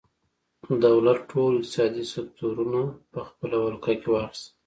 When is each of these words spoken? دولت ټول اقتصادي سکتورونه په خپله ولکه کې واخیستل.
دولت 0.85 1.19
ټول 1.31 1.51
اقتصادي 1.57 2.03
سکتورونه 2.13 2.81
په 3.13 3.19
خپله 3.29 3.55
ولکه 3.63 3.93
کې 3.99 4.07
واخیستل. 4.11 4.51